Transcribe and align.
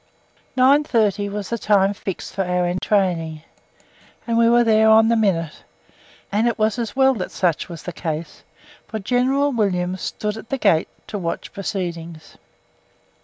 Nine 0.57 0.83
thirty 0.83 1.29
was 1.29 1.51
the 1.51 1.59
time 1.59 1.93
fixed 1.93 2.33
for 2.33 2.43
our 2.43 2.65
entraining, 2.65 3.43
and 4.25 4.35
we 4.35 4.49
were 4.49 4.63
there 4.63 4.89
on 4.89 5.09
the 5.09 5.15
minute 5.15 5.63
and 6.31 6.47
it 6.47 6.57
was 6.57 6.79
as 6.79 6.95
well 6.95 7.13
that 7.13 7.29
such 7.29 7.69
was 7.69 7.83
the 7.83 7.93
case, 7.93 8.41
for 8.87 8.97
General 8.97 9.51
Williams 9.51 10.01
stood 10.01 10.37
at 10.37 10.49
the 10.49 10.57
gate 10.57 10.87
to 11.05 11.19
watch 11.19 11.53
proceedings. 11.53 12.35